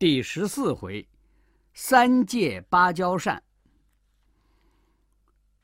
[0.00, 1.06] 第十四回，
[1.74, 3.42] 三借芭蕉扇。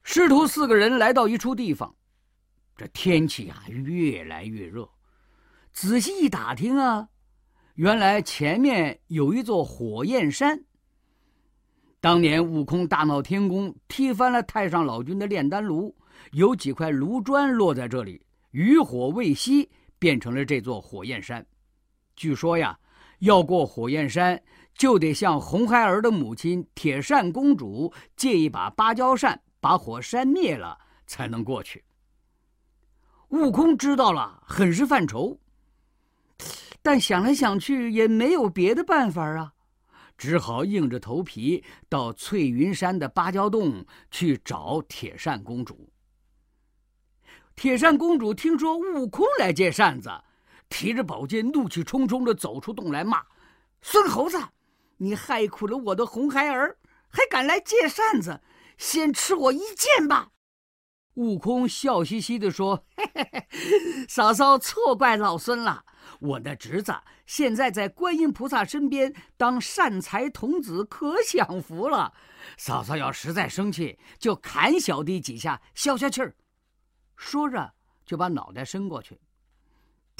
[0.03, 1.97] 师徒四个人来到一处地方，
[2.76, 4.86] 这天气啊越来越热。
[5.72, 7.08] 仔细一打听啊，
[7.76, 10.62] 原来前面有一座火焰山。
[11.98, 15.96] 当年悟空大闹天宫，踢翻了太上老君的炼丹炉，
[16.32, 19.66] 有几块炉砖落在这里，余火未熄，
[19.98, 21.46] 变成了这座火焰山。
[22.14, 22.79] 据说呀。
[23.21, 24.43] 要过火焰山，
[24.75, 31.84] 就得向红孩儿的母亲铁扇公主借一把芭蕉扇，把火扇灭了，才能过去。
[33.29, 35.41] 悟空知道了，很是犯愁，
[36.83, 39.55] 但想来想去也没有别的办法啊，
[40.17, 45.91] 只好硬着头皮到翠云山的芭蕉洞去找铁扇公主。
[47.56, 50.11] 铁扇公主听说悟空来借扇子。
[50.69, 53.25] 提着宝剑，怒气冲冲地走出洞来，骂
[53.83, 54.38] ：“孙猴子，
[54.97, 58.42] 你害苦了我的红孩儿，还敢来借扇子，
[58.77, 60.31] 先吃我一剑吧！”
[61.14, 63.47] 悟空笑嘻嘻地说：“嘿嘿嘿，
[64.06, 65.84] 嫂嫂错怪老孙了。
[66.20, 66.94] 我的侄子
[67.25, 72.12] 现在在观音菩萨身边当善财童子，可享福了。
[72.59, 76.37] 嫂嫂要实在生气，就砍小弟几下，消消气儿。”
[77.17, 77.72] 说着，
[78.05, 79.19] 就把脑袋伸过去。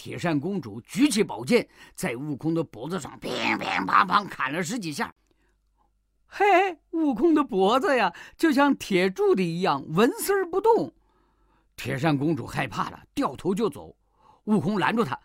[0.07, 5.13] 铁扇公主举起宝剑，在悟空的脖子上乒乒乓乓砍了十几下。
[6.29, 10.93] 嘿，悟空的脖子呀，就像铁铸的一样，纹丝儿不动。
[11.75, 13.97] 铁扇公主害怕了，掉头就走。
[14.45, 15.19] 悟空拦住她：“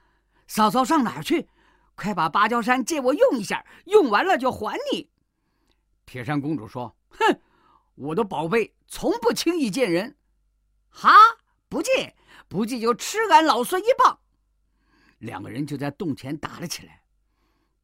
[0.50, 1.48] 嫂嫂上哪儿去？
[1.94, 5.08] 快把芭蕉扇借我用一下，用完了就还你。”
[6.08, 7.40] 铁扇公主说：“哼，
[7.94, 10.16] 我的宝贝从不轻易见人。
[10.90, 11.12] 哈，
[11.70, 12.16] 不借，
[12.48, 14.18] 不借就吃俺老孙一棒。”
[15.22, 17.02] 两个人就在洞前打了起来。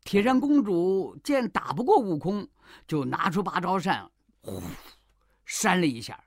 [0.03, 2.47] 铁扇公主见打不过悟空，
[2.87, 4.09] 就拿出芭蕉扇，
[4.41, 4.61] 呼，
[5.45, 6.23] 扇了一下。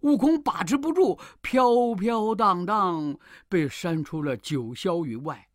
[0.00, 5.48] 悟空把持不住，飘飘荡荡，被扇出了九霄云外。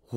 [0.00, 0.16] 呼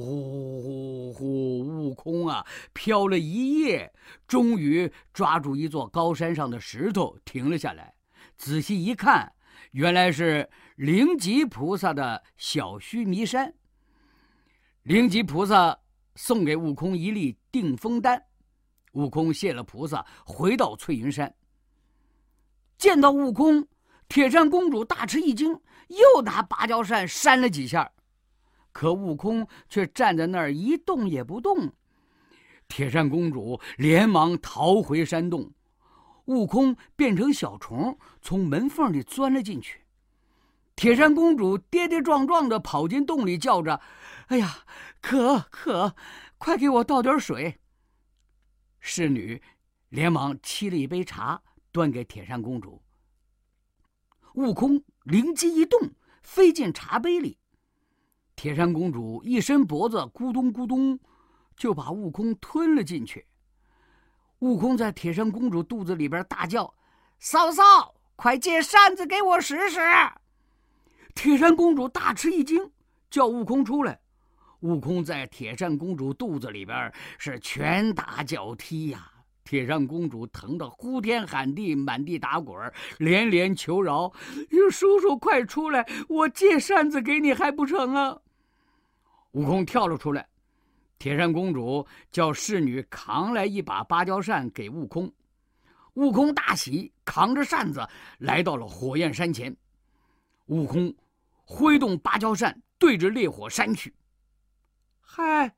[0.00, 1.60] 呼呼呼！
[1.60, 3.92] 悟空啊，飘了一夜，
[4.26, 7.94] 终于抓住一座高山上的石头，停了下来。
[8.36, 9.32] 仔细一看。
[9.70, 13.54] 原来是灵吉菩萨的小须弥山。
[14.82, 15.78] 灵吉菩萨
[16.16, 18.20] 送给悟空一粒定风丹，
[18.94, 21.32] 悟空谢了菩萨，回到翠云山。
[22.76, 23.68] 见到悟空，
[24.08, 25.52] 铁扇公主大吃一惊，
[25.86, 27.92] 又拿芭蕉扇扇了几下，
[28.72, 31.72] 可悟空却站在那儿一动也不动。
[32.66, 35.52] 铁扇公主连忙逃回山洞。
[36.24, 39.83] 悟空变成小虫，从门缝里钻了进去。
[40.76, 43.80] 铁扇公主跌跌撞撞地跑进洞里，叫着
[44.28, 44.64] ：“哎呀，
[45.00, 45.94] 渴渴，
[46.36, 47.60] 快给我倒点水！”
[48.80, 49.40] 侍女
[49.88, 51.40] 连忙沏了一杯茶，
[51.72, 52.82] 端给铁扇公主。
[54.34, 55.78] 悟空灵机一动，
[56.22, 57.38] 飞进茶杯里。
[58.34, 60.98] 铁扇公主一伸脖子，咕咚咕咚，
[61.56, 63.26] 就把悟空吞了进去。
[64.40, 66.74] 悟空在铁扇公主肚子里边大叫
[67.20, 69.78] ：“嫂嫂，快借扇子给我使使！”
[71.14, 72.70] 铁扇公主大吃一惊，
[73.10, 73.98] 叫悟空出来。
[74.60, 79.10] 悟空在铁扇公主肚子里边是拳打脚踢呀，
[79.44, 84.12] 铁扇公主疼得呼天喊地，满地打滚，连连求饶
[84.70, 88.18] ：“叔叔快出来，我借扇子给你还不成啊？”
[89.32, 90.26] 悟空跳了出来。
[90.98, 95.12] 铁扇公主叫侍女扛来一把芭蕉扇给悟空，
[95.94, 97.86] 悟空大喜，扛着扇子
[98.18, 99.54] 来到了火焰山前。
[100.46, 100.94] 悟空
[101.44, 103.94] 挥动芭蕉扇，对着烈火扇去。
[105.00, 105.56] 嗨，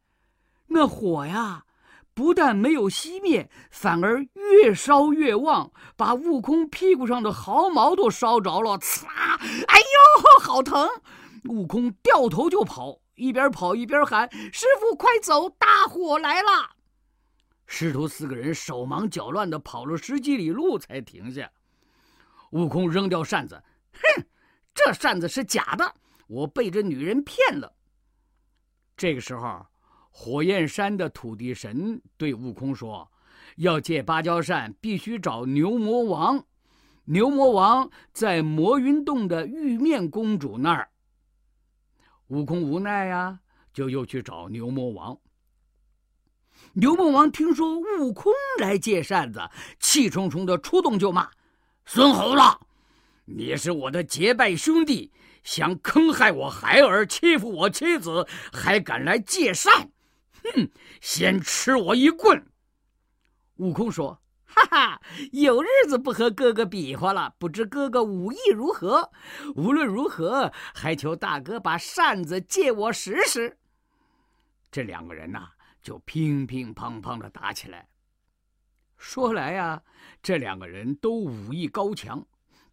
[0.67, 1.65] 那火呀，
[2.13, 8.79] 不但没有熄灭，反而越烧越旺，把悟空屁股上的毫毛都烧着了。
[8.79, 9.39] 呲啦！
[9.69, 10.89] 哎呦，好疼！
[11.49, 13.01] 悟空掉头就跑。
[13.15, 15.49] 一边跑一边喊：“师傅，快走！
[15.49, 16.49] 大火来了！”
[17.67, 21.51] 师徒四个人手忙脚乱地跑了十几里路才停下。
[22.51, 23.63] 悟空扔掉扇子，
[23.95, 24.27] 哼，
[24.77, 25.95] 这扇子是假的，
[26.27, 27.75] 我被这女人骗了。
[28.95, 29.67] 这个时候，
[30.11, 33.11] 火焰山的土地神对悟空说
[33.57, 36.45] ：“要借芭蕉扇，必须找牛魔王。
[37.05, 40.91] 牛魔王在魔云洞的玉面公主那儿。”
[42.29, 43.41] 悟空无奈呀，
[43.73, 45.19] 就又去找牛魔王。
[46.75, 49.41] 牛魔王听说悟空来借扇子，
[49.81, 51.31] 气冲冲的出洞就骂
[51.87, 52.43] ：“孙猴子，
[53.29, 55.13] 你是我的结拜兄弟，
[55.43, 59.91] 想坑害我孩儿，欺负我妻子，还敢来借扇？
[60.45, 60.71] 哼，
[61.01, 62.47] 先吃我一棍！
[63.57, 65.03] 悟空说：“哈哈，
[65.33, 69.11] 有日子不和哥哥比划了，不知哥哥武艺如何？
[69.57, 73.59] 无论如何，还求大哥把扇子借我使使。”
[74.71, 75.49] 这两个人呐，
[75.83, 77.89] 就乒乒乓乓的打起来。
[78.97, 79.83] 说来呀，
[80.23, 82.25] 这两个人都武艺高强，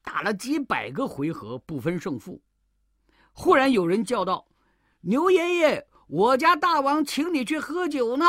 [0.04, 2.40] 打了几百个回合不分胜负。
[3.32, 4.48] 忽然有人叫道
[5.02, 8.26] ：“牛爷爷，我家大王请你去喝酒呢。”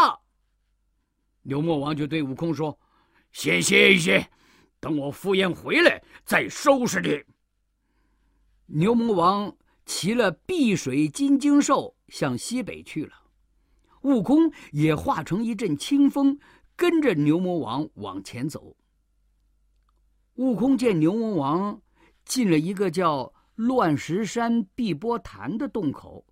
[1.43, 2.79] 牛魔王就对悟空说
[3.33, 4.31] ：“先歇一歇，
[4.81, 7.23] 等我赴宴回来再收拾你。”
[8.67, 9.55] 牛魔王
[9.85, 13.13] 骑了碧水金睛兽向西北去了，
[14.03, 16.39] 悟空也化成一阵清风。
[16.77, 18.77] 跟着牛魔王往前走。
[20.37, 21.81] 悟空见牛魔王
[22.25, 26.25] 进了一个叫乱石山碧波潭的洞口，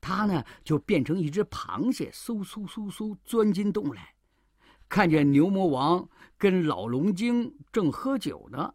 [0.00, 4.12] 他呢就变成一只螃蟹，嗖嗖嗖嗖钻进洞来。
[4.88, 8.74] 看见牛魔王跟老龙精正喝酒呢，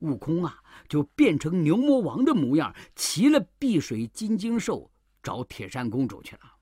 [0.00, 0.58] 悟空啊
[0.88, 4.90] 就变成牛魔王的模样，骑了碧水金睛兽
[5.22, 6.53] 找铁扇公主去了。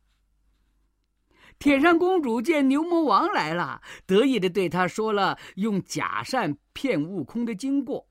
[1.63, 8.05] 铁扇公主见牛魔王来了，得意的对他说了用假扇骗悟空的经过。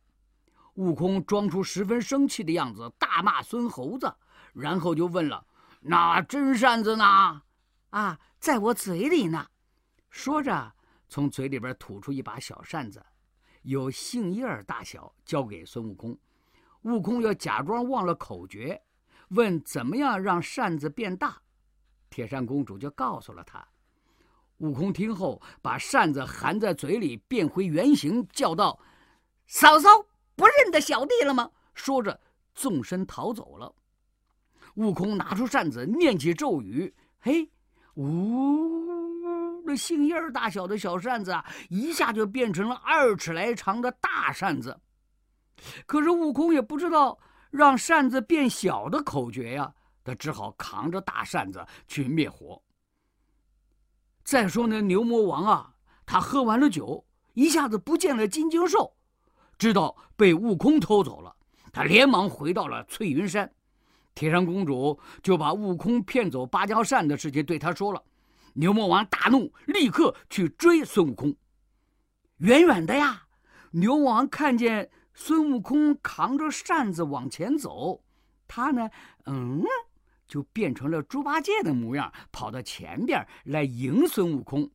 [0.75, 4.15] 悟空装出十分生气的样子，大骂孙猴子，
[4.53, 5.45] 然后就问了
[5.83, 7.03] ：“那真扇子呢
[7.91, 9.45] ？”“啊，在我嘴里呢。”
[10.09, 10.73] 说着，
[11.09, 13.05] 从嘴里边吐出一把小扇子，
[13.63, 16.17] 有杏叶大小，交给孙悟空。
[16.83, 18.81] 悟空要假装忘了口诀，
[19.31, 21.41] 问怎么样让扇子变大。
[22.11, 23.65] 铁扇公主就告诉了他，
[24.57, 28.77] 悟空听后把扇子含在嘴里变回原形，叫道
[29.47, 29.89] ：“嫂嫂，
[30.35, 32.19] 不认得小弟了吗？”说着
[32.53, 33.73] 纵身逃走了。
[34.75, 37.49] 悟空拿出扇子，念起咒语，嘿，
[37.95, 44.77] 呜，那杏叶大小的小扇子啊，一下就变成了二尺来长的大扇子。
[45.85, 47.17] 可是悟空也不知道
[47.51, 49.73] 让扇子变小的口诀呀。
[50.03, 52.61] 他只好扛着大扇子去灭火。
[54.23, 55.75] 再说那牛魔王啊，
[56.05, 58.95] 他喝完了酒，一下子不见了金睛兽，
[59.57, 61.35] 知道被悟空偷走了，
[61.71, 63.51] 他连忙回到了翠云山。
[64.13, 68.03] 铁扇公主就把悟空骗走芭蕉扇的事情对他说了。
[68.53, 71.33] 牛魔王大怒，立刻去追孙悟空。
[72.37, 73.23] 远远的呀，
[73.71, 78.03] 牛魔王看见孙悟空扛着扇子往前走，
[78.47, 78.89] 他呢，
[79.25, 79.63] 嗯。
[80.31, 84.71] 就变成了猪八戒的模样，跑到前边来迎孙悟空。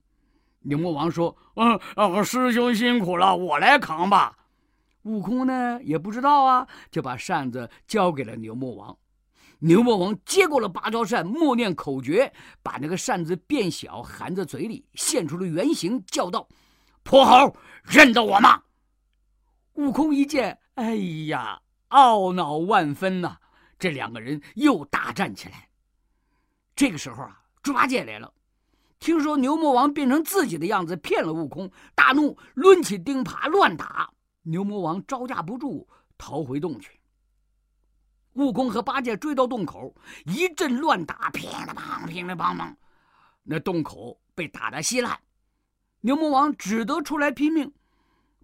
[0.61, 4.37] 牛魔王说：“嗯，师兄辛苦了，我来扛吧。”
[5.05, 8.94] 悟空呢也不知道啊，就把扇子交给了牛魔王。
[9.61, 12.31] 牛魔王接过了芭蕉扇，默念口诀，
[12.62, 16.47] 把那个扇子变小，含在嘴里，现出了原形，叫道
[17.03, 18.62] ：“泼猴，认得我吗？”
[19.73, 20.97] 悟空一见，哎
[21.29, 23.38] 呀，懊恼万分呐。
[23.78, 25.69] 这两个人又大战起来。
[26.75, 28.32] 这个时候啊，猪八戒来了，
[28.99, 34.11] 听说牛魔王变成自己的样子骗了悟空，大怒，抡起钉耙乱打。
[34.43, 35.87] 牛魔王招架不住，
[36.17, 37.00] 逃回洞去。
[38.34, 39.94] 悟空和八戒追到洞口，
[40.26, 42.75] 一阵乱打，乒里乓乒里乓乓，
[43.43, 45.19] 那洞口被打得稀烂。
[46.03, 47.72] 牛魔王只得出来拼命，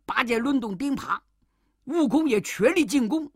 [0.06, 1.20] 八戒抡动钉耙，
[1.84, 3.30] 悟空也全力进攻。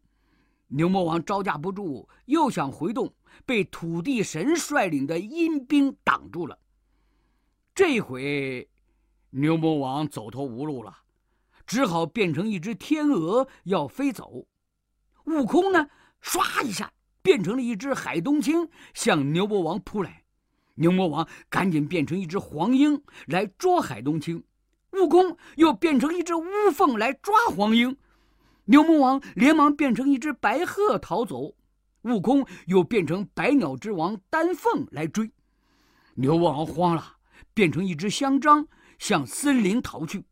[0.69, 6.59] 牛魔王招架不住，又想回洞，被土地神率领的阴兵挡住了。
[7.75, 8.69] 这回，
[9.31, 10.99] 牛魔王走投无路了，
[11.67, 14.47] 只好变成一只天鹅要飞走。
[15.27, 15.89] 悟空呢，
[16.23, 16.93] 唰一下
[17.23, 20.25] 变成了一只海东青，向牛魔王扑来。
[20.75, 24.43] 牛魔王赶紧变成一只黄莺来捉海东青，
[24.93, 26.45] 悟空又变成一只乌
[26.75, 27.97] 凤来抓黄莺。
[28.69, 31.55] 牛魔王连忙变成一只白鹤逃走，
[32.03, 35.31] 悟空又变成百鸟之王丹凤来追。
[36.15, 37.17] 牛魔王慌了，
[37.55, 38.67] 变成一只香樟
[38.99, 40.25] 向森林逃去。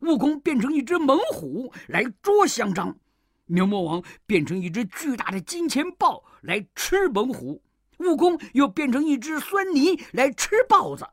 [0.00, 2.96] 悟空变成一只猛虎来捉香樟，
[3.44, 7.62] 牛魔王变成一只巨大的金钱豹来吃猛虎。
[7.98, 11.06] 悟空又变成一只酸泥来吃豹子，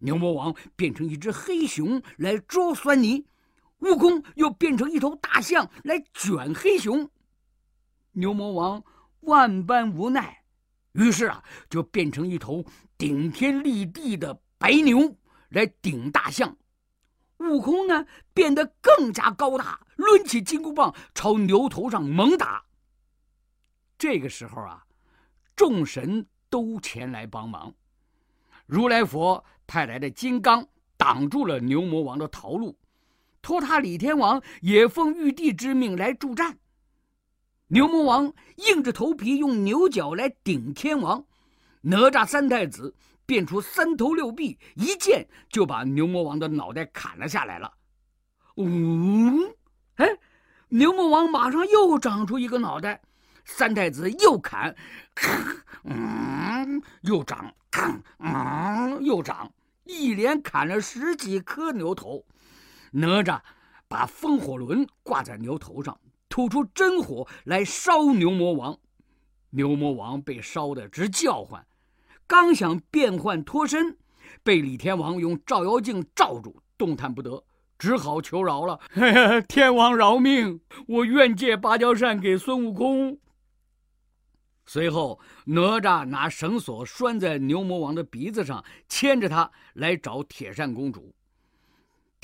[0.00, 3.24] 牛魔王变成一只黑熊来捉酸泥。
[3.84, 7.10] 悟空又变成一头大象来卷黑熊，
[8.12, 8.82] 牛魔王
[9.20, 10.42] 万般无奈，
[10.92, 12.64] 于是啊，就变成一头
[12.96, 15.14] 顶天立地的白牛
[15.50, 16.56] 来顶大象。
[17.38, 22.64] 悟空呢，变得更加高大，抡起金箍棒朝牛头上猛打。
[23.98, 24.86] 这个时候啊，
[25.54, 27.74] 众神都前来帮忙，
[28.64, 32.78] 如来佛派来的金刚挡住了牛魔王的逃路，
[33.44, 36.56] 托塔李天王也奉玉帝之命来助战。
[37.66, 41.22] 牛魔王硬着头皮用牛角来顶天王，
[41.82, 42.94] 哪吒三太子
[43.26, 47.70] 变出三头六臂，一剑就把牛魔王的脑袋砍了下来了。
[48.56, 49.54] 嗯，
[49.96, 50.08] 哎，
[50.68, 53.02] 牛魔王马上又长出一个脑袋，
[53.44, 54.74] 三太子又砍，
[55.84, 57.54] 嗯，又长，
[58.20, 59.52] 嗯，又长，
[59.84, 62.24] 一连砍了十几颗牛头。
[62.96, 63.40] 哪吒
[63.88, 65.98] 把风火轮挂在牛头上，
[66.28, 68.78] 吐出真火来烧牛魔王。
[69.50, 71.66] 牛魔王被烧得直叫唤，
[72.26, 73.98] 刚想变换脱身，
[74.42, 77.44] 被李天王用照妖镜罩住，动弹不得。
[77.76, 78.80] 只好求饶了，
[79.48, 80.60] 天王饶命！
[80.86, 83.18] 我愿借芭蕉扇给孙悟空。
[84.64, 91.14] 随后，哪吒拿绳索拴在牛魔王的鼻子上，牵着他来找铁扇公主。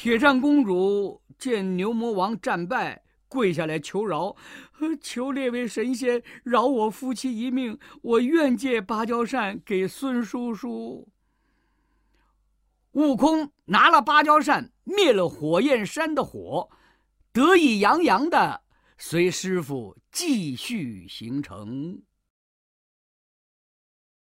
[0.02, 4.34] 铁扇公主见牛魔王战败，跪下来求饶
[5.02, 11.06] ：“求列位神仙饶我夫妻一命，我愿借芭蕉扇给孙叔叔。”
[12.92, 16.70] 悟空拿了芭蕉扇，灭了火焰山的火，
[17.30, 18.62] 得意洋洋的
[18.96, 22.00] 随师傅继续行程。